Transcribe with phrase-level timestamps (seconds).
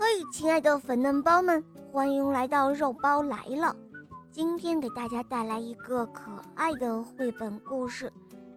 [0.00, 3.74] 嘿，亲爱的粉嫩包们，欢迎来到肉包来了。
[4.30, 8.12] 今天给大家带来一个可爱的绘本故事，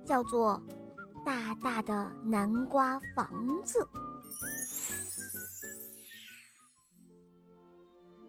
[0.06, 0.62] 叫做
[1.26, 3.28] 《大大的南瓜房
[3.64, 3.80] 子》。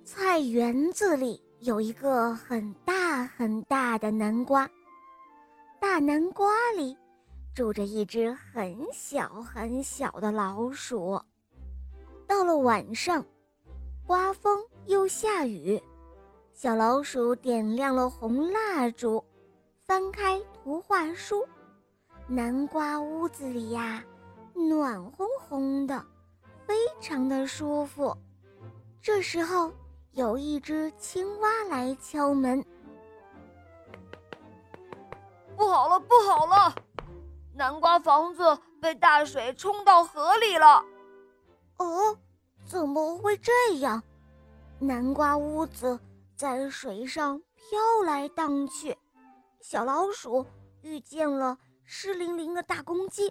[0.06, 4.66] 菜园子里有一个很大很大的南瓜，
[5.78, 6.96] 大南瓜里
[7.54, 11.20] 住着一只很小很小的老鼠。
[12.32, 13.22] 到了晚上，
[14.06, 15.78] 刮风又下雨，
[16.54, 19.22] 小老鼠点亮了红蜡烛，
[19.84, 21.46] 翻开图画书。
[22.26, 24.02] 南瓜屋子里呀，
[24.54, 26.02] 暖烘烘的，
[26.66, 28.16] 非常的舒服。
[29.02, 29.70] 这时候，
[30.12, 32.64] 有一只青蛙来敲门。
[35.54, 36.74] 不好了，不好了！
[37.54, 40.82] 南瓜房子被大水冲到河里了。
[42.72, 44.02] 怎么会这样？
[44.78, 46.00] 南瓜屋子
[46.34, 48.96] 在水上飘来荡去，
[49.60, 50.46] 小老鼠
[50.80, 53.30] 遇见了湿淋淋的大公鸡，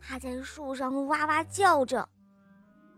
[0.00, 2.08] 它在树上哇哇叫着。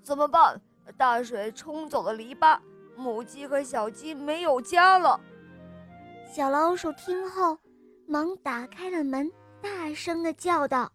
[0.02, 0.58] 怎么办？
[0.96, 2.58] 大水冲走了篱笆，
[2.96, 5.20] 母鸡和小鸡没有家了。
[6.26, 7.58] 小老鼠听后，
[8.06, 9.30] 忙打开了门，
[9.60, 10.90] 大声的叫道：“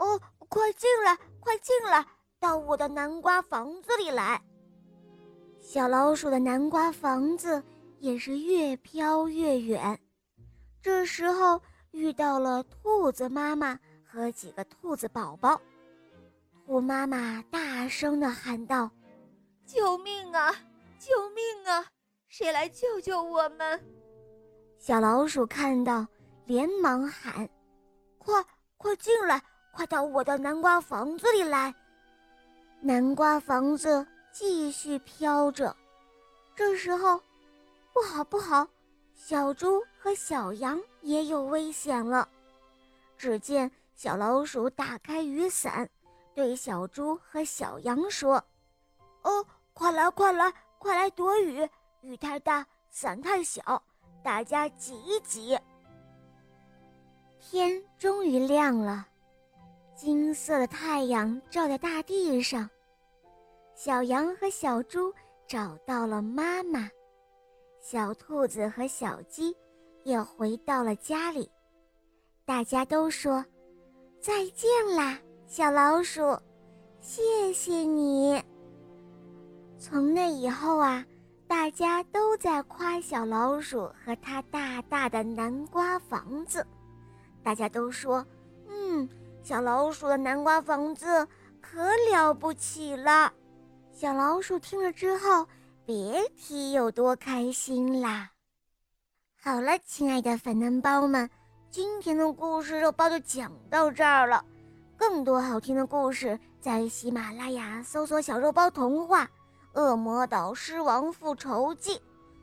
[0.00, 2.06] 哦，快进来，快进来！”
[2.42, 4.42] 到我的南瓜房子里来。
[5.60, 7.62] 小老鼠的南瓜房子
[8.00, 9.96] 也是越飘越远。
[10.82, 15.60] 这时候遇到了兔子妈妈和几个兔子宝宝。
[16.66, 18.90] 兔妈妈大声地喊道
[19.64, 20.52] ：“救命啊！
[20.98, 21.86] 救命啊！
[22.26, 23.80] 谁来救救我们？”
[24.78, 26.04] 小老鼠看到，
[26.46, 27.48] 连忙喊
[28.18, 28.44] ：“快
[28.76, 29.40] 快进来！
[29.72, 31.72] 快到我的南瓜房子里来！”
[32.84, 35.76] 南瓜房子继续飘着，
[36.56, 37.16] 这时候，
[37.94, 38.66] 不好不好，
[39.14, 42.28] 小猪和小羊也有危险了。
[43.16, 45.88] 只见小老鼠打开雨伞，
[46.34, 48.42] 对小猪和小羊说
[49.22, 51.68] ：“哦，快来快来快来躲雨！
[52.00, 53.80] 雨太大，伞太小，
[54.24, 55.56] 大家挤一挤。”
[57.38, 59.06] 天终于亮了。
[59.94, 62.68] 金色的太阳照在大地上，
[63.74, 65.12] 小羊和小猪
[65.48, 66.88] 找到了妈妈，
[67.80, 69.56] 小兔子和小鸡
[70.04, 71.50] 也回到了家里。
[72.44, 73.44] 大家都说
[74.20, 76.38] ：“再见啦，小老鼠，
[77.00, 78.42] 谢谢你。”
[79.78, 81.04] 从那以后啊，
[81.48, 86.64] 大家都在夸小老鼠和它大大的南瓜房子。
[87.42, 88.24] 大家都说
[88.68, 89.08] ：“嗯。”
[89.42, 91.26] 小老鼠的南瓜房子
[91.60, 93.32] 可了不起了，
[93.94, 95.46] 小老鼠听了之后，
[95.84, 98.30] 别提有多开心啦。
[99.40, 101.28] 好了，亲爱的粉嫩包们，
[101.70, 104.44] 今天的故事肉包就讲到这儿了。
[104.96, 109.24] 更多好听的故事，在喜马拉雅搜索“小肉包童话”
[109.80, 111.96] 《恶魔岛狮王复仇记》，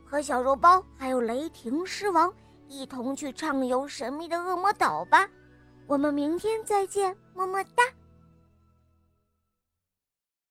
[0.06, 2.32] 和小肉包还有雷霆狮王
[2.68, 5.28] 一同去畅游神秘的恶魔岛吧。
[5.86, 7.82] 我们明天再见，么么哒。